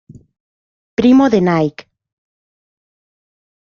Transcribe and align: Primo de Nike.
Primo 0.99 1.29
de 1.29 1.39
Nike. 1.41 1.83